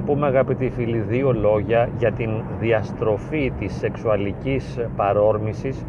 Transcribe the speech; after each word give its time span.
πούμε 0.00 0.26
αγαπητοί 0.26 0.70
φίλοι 0.70 0.98
δύο 0.98 1.32
λόγια 1.32 1.88
για 1.98 2.12
την 2.12 2.30
διαστροφή 2.60 3.52
της 3.58 3.74
σεξουαλικής 3.74 4.78
παρόρμησης 4.96 5.84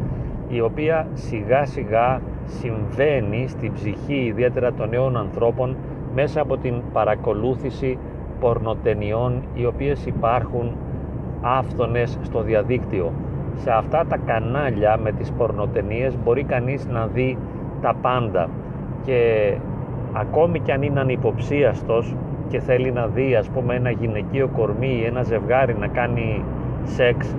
η 0.48 0.60
οποία 0.60 1.06
σιγά 1.12 1.64
σιγά 1.64 2.20
συμβαίνει 2.46 3.48
στην 3.48 3.72
ψυχή 3.72 4.24
ιδιαίτερα 4.24 4.72
των 4.72 4.88
νέων 4.88 5.16
ανθρώπων 5.16 5.76
μέσα 6.14 6.40
από 6.40 6.56
την 6.56 6.74
παρακολούθηση 6.92 7.98
πορνοτενιών 8.40 9.42
οι 9.54 9.66
οποίες 9.66 10.06
υπάρχουν 10.06 10.76
άφθονες 11.42 12.18
στο 12.22 12.42
διαδίκτυο. 12.42 13.12
Σε 13.54 13.70
αυτά 13.70 14.04
τα 14.08 14.16
κανάλια 14.16 14.98
με 15.02 15.12
τις 15.12 15.32
πορνοτενίες 15.32 16.16
μπορεί 16.24 16.42
κανείς 16.42 16.86
να 16.86 17.06
δει 17.06 17.38
τα 17.82 17.94
πάντα 18.02 18.48
και 19.04 19.52
ακόμη 20.12 20.60
κι 20.60 20.72
αν 20.72 20.82
είναι 20.82 21.00
ανυποψίαστος 21.00 22.14
και 22.48 22.60
θέλει 22.60 22.92
να 22.92 23.06
δει 23.06 23.34
ας 23.34 23.48
πούμε 23.48 23.74
ένα 23.74 23.90
γυναικείο 23.90 24.48
κορμί 24.48 24.98
ή 25.02 25.04
ένα 25.04 25.22
ζευγάρι 25.22 25.76
να 25.78 25.86
κάνει 25.86 26.44
σεξ 26.84 27.34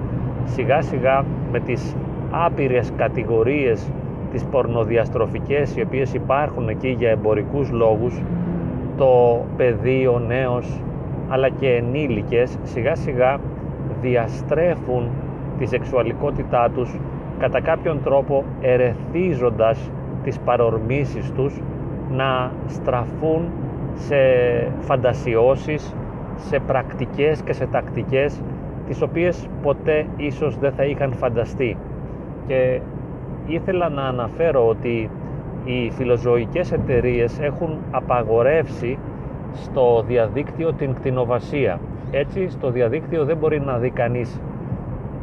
σιγά 0.46 0.82
σιγά 0.82 1.26
με 1.52 1.60
τις 1.60 1.96
άπειρες 2.32 2.92
κατηγορίες 2.98 3.92
τις 4.32 4.44
πορνοδιαστροφικές 4.44 5.76
οι 5.76 5.82
οποίες 5.82 6.14
υπάρχουν 6.14 6.70
εκεί 6.70 6.90
για 6.90 7.10
εμπορικούς 7.10 7.72
λόγους 7.72 8.22
το 8.98 9.42
παιδί, 9.58 10.08
ο 10.08 10.20
νέος 10.20 10.82
αλλά 11.28 11.50
και 11.50 11.68
ενήλικες 11.68 12.58
σιγά 12.64 12.96
σιγά 12.96 13.38
διαστρέφουν 14.02 15.10
τη 15.58 15.66
σεξουαλικότητά 15.66 16.70
τους 16.76 17.00
κατά 17.40 17.62
κάποιον 17.62 18.04
τρόπο 18.04 18.44
ερεθίζοντας 18.62 19.90
τις 20.24 20.40
παρορμήσεις 20.40 21.32
τους 21.32 21.62
να 22.12 22.52
στραφούν 22.68 23.42
σε 23.96 24.16
φαντασιώσεις, 24.80 25.96
σε 26.36 26.60
πρακτικές 26.60 27.42
και 27.42 27.54
σε 27.54 27.66
τακτικές 27.66 28.42
τις 28.88 29.02
οποίες 29.02 29.48
ποτέ 29.62 30.06
ίσως 30.18 30.58
δεν 30.58 30.72
θα 30.72 30.84
είχαν 30.84 31.14
φανταστεί. 31.14 31.78
Και 32.48 32.80
ήθελα 33.46 33.90
να 33.90 34.02
αναφέρω 34.02 34.68
ότι 34.68 35.10
οι 35.64 35.92
φιλοζωικές 35.92 36.72
εταιρείες 36.72 37.40
έχουν 37.40 37.78
απαγορεύσει 37.92 38.98
στο 39.54 40.04
διαδίκτυο 40.08 40.74
την 40.74 40.94
κτηνοβασία. 40.94 41.80
Έτσι 42.12 42.50
στο 42.50 42.70
διαδίκτυο 42.72 43.26
δεν 43.26 43.38
μπορεί 43.38 43.60
να 43.60 43.78
δει 43.78 43.90
κανείς 43.90 44.42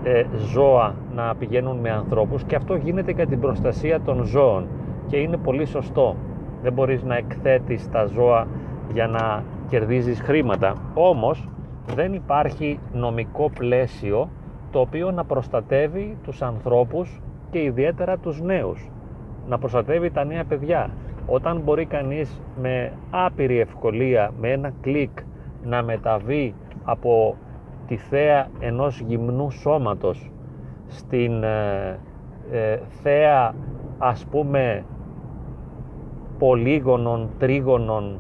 ε, 0.05 0.25
ζώα 0.53 0.95
να 1.15 1.35
πηγαίνουν 1.39 1.77
με 1.77 1.91
ανθρώπους 1.91 2.45
και 2.45 2.57
αυτό 2.57 2.75
γίνεται 2.75 3.13
για 3.13 3.27
την 3.27 3.41
προστασία 3.41 4.01
των 4.01 4.25
ζώων 4.25 4.67
και 5.07 5.17
είναι 5.17 5.37
πολύ 5.37 5.65
σωστό. 5.65 6.17
Δεν 6.63 6.73
μπορείς 6.73 7.03
να 7.03 7.17
εκθέτεις 7.17 7.91
τα 7.91 8.07
ζώα 8.07 8.47
για 8.93 9.07
να 9.07 9.45
κερδίζεις 9.69 10.21
χρήματα. 10.21 10.75
Όμως 10.95 11.49
δεν 11.95 12.13
υπάρχει 12.15 12.79
νομικό 12.93 13.51
πλαίσιο 13.59 14.29
το 14.71 14.81
οποίο 14.81 15.11
να 15.11 15.25
προστατεύει 15.25 16.17
τους 16.23 16.43
ανθρώπους 16.43 17.21
και 17.51 17.63
ιδιαίτερα 17.63 18.19
τους 18.19 18.41
νέους. 18.41 18.91
Να 19.49 19.59
προστατεύει 19.59 20.11
τα 20.11 20.25
νέα 20.25 20.45
παιδιά. 20.45 20.91
Όταν 21.27 21.61
μπορεί 21.61 21.87
κανείς 21.87 22.41
με 22.61 22.93
άπειρη 23.11 23.59
ευκολία, 23.59 24.33
με 24.41 24.51
ένα 24.51 24.73
κλικ 24.81 25.11
να 25.65 25.83
μεταβεί 25.83 26.55
από 26.85 27.37
τη 27.87 27.97
θέα 27.97 28.49
ενός 28.61 29.01
γυμνού 29.01 29.51
σώματος 29.51 30.31
στην 30.87 31.43
ε, 31.43 31.99
ε, 32.51 32.79
θέα 33.03 33.55
ας 33.99 34.27
πούμε 34.31 34.85
πολύγωνων, 36.39 37.31
τρίγωνων 37.39 38.19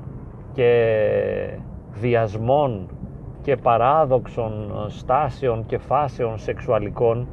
και 0.53 1.59
βιασμών 1.93 2.89
και 3.43 3.57
παράδοξων 3.57 4.73
στάσεων 4.89 5.67
και 5.67 5.79
φάσεων 5.79 6.39
σεξουαλικών 6.39 7.27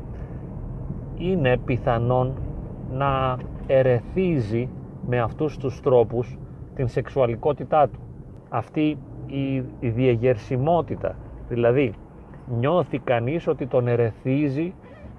είναι 1.18 1.58
πιθανόν 1.58 2.34
να 2.92 3.38
ερεθίζει 3.68 4.70
με 5.08 5.20
αυτούς 5.20 5.58
τους 5.58 5.82
τρόπους 5.82 6.38
την 6.76 6.88
σεξουαλικότητά 6.88 7.88
του. 7.88 8.00
Αυτή 8.50 8.98
η, 9.26 9.56
η 9.80 9.90
διεγερσιμότητα, 9.90 11.16
δηλαδή 11.50 11.94
νιώθει 12.60 13.00
κανείς 13.00 13.48
ότι 13.48 13.68
τον 13.68 13.88
ερεθίζει 13.88 14.74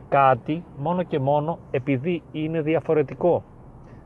κάτι 0.08 0.64
μόνο 0.78 1.02
και 1.02 1.18
μόνο 1.18 1.58
επειδή 1.70 2.22
είναι 2.32 2.60
διαφορετικό. 2.60 3.42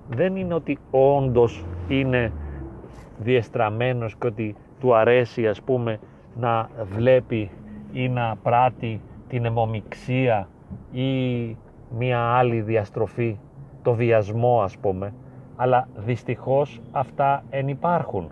Δεν 0.09 0.37
είναι 0.37 0.55
ότι 0.55 0.79
όντως 0.91 1.65
είναι 1.89 2.33
διεστραμμένος 3.19 4.17
και 4.17 4.27
ότι 4.27 4.57
του 4.81 4.95
αρέσει 4.95 5.49
ας 5.49 5.63
πούμε 5.63 5.99
να 6.37 6.69
βλέπει 6.83 7.51
ή 7.93 8.09
να 8.09 8.37
πράττει 8.43 9.01
την 9.29 9.45
αιμομιξία 9.45 10.49
ή 10.93 11.57
μία 11.99 12.19
άλλη 12.21 12.61
διαστροφή, 12.61 13.37
το 13.83 13.95
βιασμό 13.95 14.61
ας 14.63 14.79
πούμε, 14.79 15.13
αλλά 15.57 15.89
δυστυχώς 15.97 16.81
αυτά 16.93 17.43
εν 17.51 17.69
υπάρχουν 17.69 18.29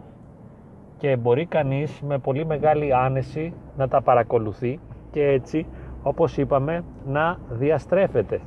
και 0.96 1.16
μπορεί 1.16 1.46
κανείς 1.46 2.00
με 2.00 2.18
πολύ 2.18 2.46
μεγάλη 2.46 2.94
άνεση 2.94 3.52
να 3.76 3.88
τα 3.88 4.00
παρακολουθεί 4.00 4.80
και 5.10 5.26
έτσι 5.26 5.66
όπως 6.02 6.36
είπαμε 6.36 6.84
να 7.06 7.38
διαστρέφεται. 7.50 8.40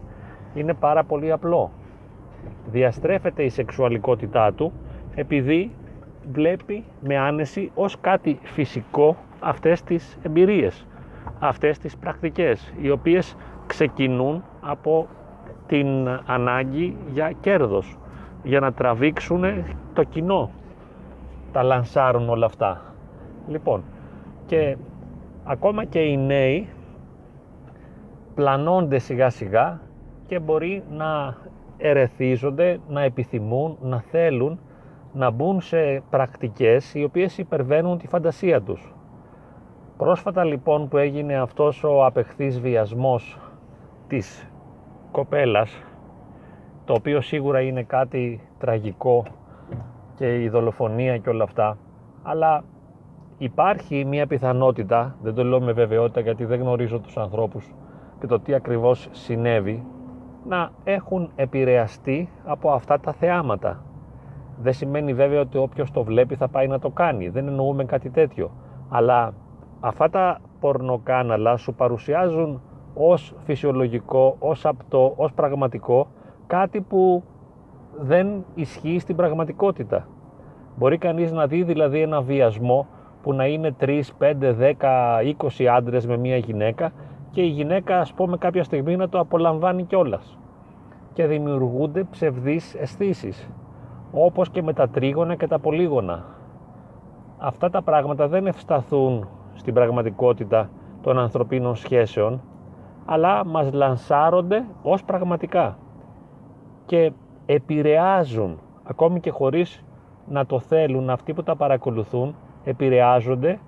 Είναι 0.54 0.74
πάρα 0.74 1.04
πολύ 1.04 1.32
απλό. 1.32 1.72
Διαστρέφεται 2.72 3.44
η 3.44 3.50
σεξουαλικότητά 3.50 4.54
του 4.54 4.72
επειδή 5.16 5.72
βλέπει 6.32 6.84
με 7.02 7.18
άνεση 7.18 7.72
ως 7.76 8.00
κάτι 8.02 8.40
φυσικό 8.44 9.18
αυτές 9.40 9.84
τις 9.84 10.18
εμπειρίες, 10.24 10.88
αυτές 11.40 11.78
τις 11.78 11.98
πρακτικές, 11.98 12.74
οι 12.82 12.90
οποίες 12.90 13.36
ξεκινούν 13.68 14.44
από 14.62 15.08
την 15.68 16.08
ανάγκη 16.26 16.98
για 17.12 17.32
κέρδος, 17.40 17.98
για 18.44 18.60
να 18.60 18.74
τραβήξουν 18.74 19.44
το 19.94 20.04
κοινό. 20.04 20.50
Τα 21.52 21.64
λανσάρουν 21.64 22.30
όλα 22.30 22.46
αυτά. 22.46 22.82
Λοιπόν, 23.48 23.84
και 24.46 24.78
ακόμα 25.44 25.86
και 25.86 26.00
οι 26.00 26.18
νέοι 26.18 26.68
πλανώνται 28.36 28.98
σιγά 28.98 29.30
σιγά 29.30 29.80
και 30.28 30.40
μπορεί 30.40 30.84
να 30.92 31.36
ερεθίζονται, 31.78 32.80
να 32.88 33.02
επιθυμούν, 33.02 33.78
να 33.82 34.00
θέλουν 34.00 34.60
να 35.16 35.30
μπουν 35.30 35.62
σε 35.62 36.04
πρακτικές 36.10 36.94
οι 36.94 37.04
οποίες 37.04 37.38
υπερβαίνουν 37.38 37.98
τη 37.98 38.08
φαντασία 38.08 38.62
τους. 38.62 38.94
Πρόσφατα 39.98 40.44
λοιπόν 40.44 40.88
που 40.88 40.98
έγινε 40.98 41.36
αυτός 41.36 41.84
ο 41.84 42.06
απεχθής 42.06 42.60
βιασμός 42.60 43.40
της 44.08 44.50
κοπέλας, 45.12 45.84
το 46.86 46.94
οποίο 46.94 47.22
σίγουρα 47.22 47.62
είναι 47.62 47.84
κάτι 47.84 48.42
τραγικό 48.58 49.26
και 50.16 50.42
η 50.42 50.50
δολοφονία 50.50 51.18
και 51.18 51.30
όλα 51.30 51.44
αυτά, 51.44 51.78
αλλά 52.24 52.64
υπάρχει 53.38 54.06
μια 54.06 54.28
πιθανότητα, 54.28 55.16
δεν 55.22 55.34
το 55.34 55.44
λέω 55.44 55.62
με 55.62 55.72
βεβαιότητα 55.72 56.20
γιατί 56.20 56.46
δεν 56.46 56.60
γνωρίζω 56.60 57.00
τους 57.00 57.18
ανθρώπους 57.18 57.74
και 58.20 58.28
το 58.28 58.40
τι 58.40 58.54
ακριβώς 58.54 59.08
συνέβη, 59.12 59.84
να 60.48 60.72
έχουν 60.84 61.32
επηρεαστεί 61.36 62.30
από 62.46 62.72
αυτά 62.72 63.00
τα 63.00 63.14
θεάματα 63.14 63.84
δεν 64.58 64.74
σημαίνει 64.74 65.14
βέβαια 65.14 65.42
ότι 65.42 65.58
όποιος 65.58 65.92
το 65.92 66.04
βλέπει 66.04 66.36
θα 66.36 66.48
πάει 66.48 66.68
να 66.68 66.80
το 66.80 66.90
κάνει. 66.90 67.30
Δεν 67.30 67.48
εννοούμε 67.48 67.86
κάτι 67.86 68.10
τέτοιο. 68.10 68.52
Αλλά 68.90 69.34
αυτά 69.80 70.10
τα 70.10 70.40
πορνοκάναλα 70.60 71.58
σου 71.58 71.74
παρουσιάζουν 71.74 72.62
ως 72.94 73.36
φυσιολογικό, 73.44 74.36
ως 74.40 74.66
απτό, 74.66 75.14
ως 75.16 75.34
πραγματικό 75.34 76.08
κάτι 76.48 76.82
που 76.82 77.24
δεν 78.00 78.46
ισχύει 78.56 79.00
στην 79.00 79.16
πραγματικότητα. 79.16 80.08
Μπορεί 80.76 80.98
κανείς 80.98 81.32
να 81.32 81.48
δει 81.48 81.64
δηλαδή 81.64 82.02
ένα 82.02 82.22
βιασμό 82.22 82.88
που 83.22 83.34
να 83.34 83.46
είναι 83.46 83.76
3, 83.80 84.02
5, 84.20 84.54
10, 84.54 85.22
20 85.60 85.66
άντρες 85.66 86.08
με 86.08 86.18
μία 86.18 86.38
γυναίκα 86.38 86.92
και 87.32 87.42
η 87.42 87.48
γυναίκα 87.48 88.00
ας 88.00 88.14
πούμε 88.14 88.38
κάποια 88.38 88.64
στιγμή 88.64 88.96
να 88.96 89.10
το 89.10 89.20
απολαμβάνει 89.20 89.84
κιόλας. 89.84 90.38
Και 91.14 91.26
δημιουργούνται 91.26 92.04
ψευδείς 92.04 92.76
αισθήσεις 92.76 93.50
όπως 94.24 94.50
και 94.50 94.62
με 94.62 94.74
τα 94.74 94.90
τρίγωνα 94.90 95.36
και 95.36 95.48
τα 95.48 95.60
πολύγωνα. 95.60 96.24
Αυτά 97.38 97.70
τα 97.70 97.82
πράγματα 97.82 98.28
δεν 98.28 98.48
ευσταθούν 98.48 99.28
στην 99.54 99.74
πραγματικότητα 99.74 100.70
των 101.02 101.20
ανθρωπίνων 101.20 101.76
σχέσεων, 101.76 102.42
αλλά 103.06 103.46
μας 103.46 103.74
λανσάρονται 103.74 104.66
ως 104.82 105.04
πραγματικά 105.04 105.78
και 106.86 107.12
επηρεάζουν, 107.46 108.60
ακόμη 108.84 109.20
και 109.20 109.30
χωρίς 109.30 109.84
να 110.28 110.46
το 110.46 110.60
θέλουν 110.60 111.10
αυτοί 111.10 111.34
που 111.34 111.44
τα 111.44 111.56
παρακολουθούν, 111.56 112.36
επηρεάζονται 112.64 113.60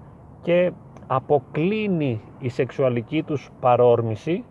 και 0.42 0.72
αποκλίνει 1.08 2.22
η 2.40 2.50
σεξουαλική 2.50 3.24
τους 3.24 3.52
παρόρμηση 3.60 4.44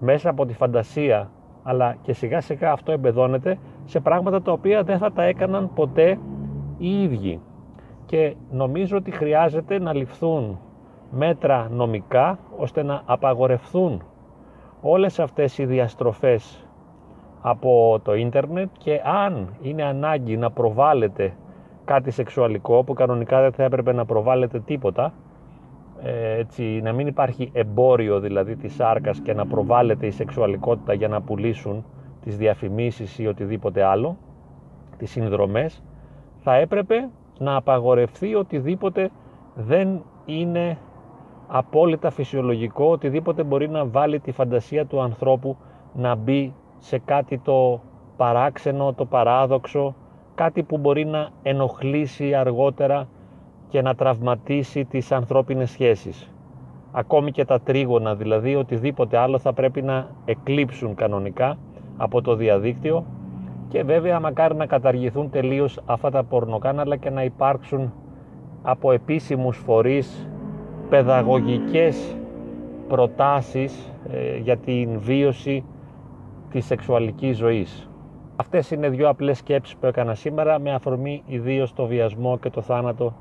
μέσα 0.00 0.30
από 0.30 0.46
τη 0.46 0.52
φαντασία 0.52 1.30
αλλά 1.68 1.96
και 2.02 2.12
σιγά 2.12 2.40
σιγά 2.40 2.72
αυτό 2.72 2.92
εμπεδώνεται 2.92 3.58
σε 3.86 4.00
πράγματα 4.00 4.42
τα 4.42 4.52
οποία 4.52 4.82
δεν 4.82 4.98
θα 4.98 5.12
τα 5.12 5.22
έκαναν 5.22 5.70
ποτέ 5.74 6.18
οι 6.78 7.02
ίδιοι. 7.02 7.40
Και 8.06 8.34
νομίζω 8.50 8.96
ότι 8.96 9.10
χρειάζεται 9.10 9.78
να 9.78 9.94
ληφθούν 9.94 10.58
μέτρα 11.10 11.68
νομικά 11.70 12.38
ώστε 12.56 12.82
να 12.82 13.02
απαγορευθούν 13.04 14.02
όλες 14.80 15.18
αυτές 15.18 15.58
οι 15.58 15.64
διαστροφές 15.64 16.66
από 17.40 18.00
το 18.02 18.14
ίντερνετ 18.14 18.68
και 18.78 19.00
αν 19.04 19.48
είναι 19.62 19.82
ανάγκη 19.84 20.36
να 20.36 20.50
προβάλλεται 20.50 21.32
κάτι 21.84 22.10
σεξουαλικό 22.10 22.84
που 22.84 22.92
κανονικά 22.92 23.40
δεν 23.40 23.52
θα 23.52 23.62
έπρεπε 23.62 23.92
να 23.92 24.04
προβάλλεται 24.04 24.60
τίποτα 24.60 25.12
ε, 26.02 26.38
έτσι, 26.38 26.80
να 26.82 26.92
μην 26.92 27.06
υπάρχει 27.06 27.50
εμπόριο 27.52 28.20
δηλαδή 28.20 28.56
της 28.56 28.74
σάρκας 28.74 29.20
και 29.20 29.34
να 29.34 29.46
προβάλλεται 29.46 30.06
η 30.06 30.10
σεξουαλικότητα 30.10 30.92
για 30.92 31.08
να 31.08 31.22
πουλήσουν 31.22 31.84
τις 32.26 32.36
διαφημίσεις 32.36 33.18
ή 33.18 33.26
οτιδήποτε 33.26 33.82
άλλο 33.82 34.16
τις 34.96 35.10
συνδρομές 35.10 35.82
θα 36.38 36.54
έπρεπε 36.54 37.08
να 37.38 37.56
απαγορευτεί 37.56 38.34
οτιδήποτε 38.34 39.10
δεν 39.54 40.02
είναι 40.24 40.78
απόλυτα 41.46 42.10
φυσιολογικό, 42.10 42.90
οτιδήποτε 42.90 43.42
μπορεί 43.42 43.68
να 43.68 43.84
βάλει 43.86 44.20
τη 44.20 44.32
φαντασία 44.32 44.86
του 44.86 45.00
ανθρώπου 45.00 45.56
να 45.94 46.14
μπει 46.14 46.54
σε 46.78 46.98
κάτι 46.98 47.38
το 47.38 47.80
παράξενο, 48.16 48.92
το 48.92 49.04
παράδοξο, 49.04 49.94
κάτι 50.34 50.62
που 50.62 50.78
μπορεί 50.78 51.04
να 51.04 51.28
ενοχλήσει 51.42 52.34
αργότερα 52.34 53.08
και 53.68 53.82
να 53.82 53.94
τραυματίσει 53.94 54.84
τις 54.84 55.12
ανθρώπινες 55.12 55.70
σχέσεις. 55.70 56.30
Ακόμη 56.92 57.30
και 57.30 57.44
τα 57.44 57.60
τρίγωνα 57.60 58.14
δηλαδή, 58.14 58.54
οτιδήποτε 58.54 59.16
άλλο 59.16 59.38
θα 59.38 59.52
πρέπει 59.52 59.82
να 59.82 60.08
εκλείψουν 60.24 60.94
κανονικά 60.94 61.58
από 61.96 62.22
το 62.22 62.34
διαδίκτυο 62.34 63.04
και 63.68 63.82
βέβαια 63.82 64.20
μακάρι 64.20 64.54
να 64.54 64.66
καταργηθούν 64.66 65.30
τελείως 65.30 65.80
αυτά 65.86 66.10
τα 66.10 66.24
πορνοκάναλα 66.24 66.96
και 66.96 67.10
να 67.10 67.24
υπάρξουν 67.24 67.92
από 68.62 68.92
επίσημους 68.92 69.56
φορείς 69.56 70.28
παιδαγωγικές 70.88 72.16
προτάσεις 72.88 73.92
ε, 74.10 74.36
για 74.36 74.56
την 74.56 74.98
βίωση 74.98 75.64
της 76.50 76.64
σεξουαλικής 76.66 77.36
ζωής. 77.36 77.90
Αυτές 78.36 78.70
είναι 78.70 78.88
δύο 78.88 79.08
απλές 79.08 79.38
σκέψεις 79.38 79.76
που 79.76 79.86
έκανα 79.86 80.14
σήμερα 80.14 80.58
με 80.58 80.74
αφορμή 80.74 81.22
ιδίως 81.26 81.72
το 81.72 81.86
βιασμό 81.86 82.38
και 82.38 82.50
το 82.50 82.60
θάνατο 82.60 83.14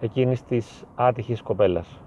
εκείνης 0.00 0.44
της 0.44 0.84
άτυχης 0.94 1.42
κοπέλας. 1.42 2.00